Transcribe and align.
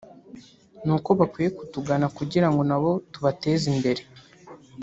ni 0.85 0.91
uko 0.95 1.09
bakwiye 1.19 1.49
kutugana 1.57 2.07
kugira 2.17 2.47
ngo 2.51 2.61
nabo 2.69 2.91
tubateze 3.11 3.65
imbere 3.73 4.01